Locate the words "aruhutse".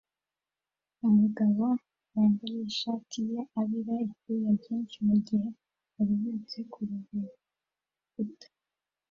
5.99-6.57